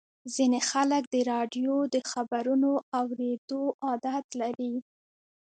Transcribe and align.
ځینې 0.35 0.59
خلک 0.69 1.03
د 1.13 1.15
راډیو 1.31 1.75
د 1.93 1.95
خبرونو 2.11 2.71
اورېدو 2.99 3.61
عادت 3.87 4.25
لري. 4.41 4.73